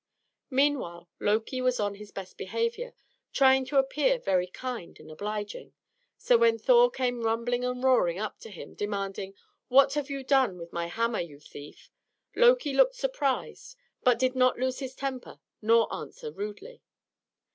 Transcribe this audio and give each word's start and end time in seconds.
Meanwhile 0.49 1.11
Loki 1.19 1.61
was 1.61 1.79
on 1.79 1.93
his 1.93 2.11
best 2.11 2.35
behaviour, 2.35 2.95
trying 3.33 3.65
to 3.65 3.77
appear 3.77 4.17
very 4.17 4.47
kind 4.47 4.99
and 4.99 5.11
obliging; 5.11 5.73
so 6.17 6.39
when 6.39 6.57
Thor 6.57 6.89
came 6.89 7.21
rumbling 7.21 7.63
and 7.63 7.83
roaring 7.83 8.17
up 8.17 8.39
to 8.39 8.49
him, 8.49 8.73
demanding, 8.73 9.35
"What 9.67 9.93
have 9.93 10.09
you 10.09 10.23
done 10.23 10.57
with 10.57 10.73
my 10.73 10.87
hammer, 10.87 11.21
you 11.21 11.39
thief?" 11.39 11.91
Loki 12.35 12.73
looked 12.73 12.95
surprised, 12.95 13.75
but 14.01 14.17
did 14.17 14.33
not 14.33 14.57
lose 14.57 14.79
his 14.79 14.95
temper 14.95 15.39
nor 15.61 15.87
answer 15.93 16.31
rudely. 16.31 16.81